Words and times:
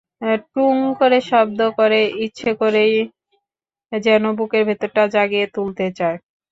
টুং 0.51 0.73
করে 0.99 1.19
শব্দ 1.29 1.59
করে—ইচ্ছে 1.77 2.49
করেই 2.61 2.93
করে, 3.91 3.99
যেন 4.01 4.23
বুকের 4.37 4.63
ভেতরটা 4.67 5.03
জাগিয়ে 5.15 5.45
তুলতে 5.55 5.85
চায়। 5.97 6.17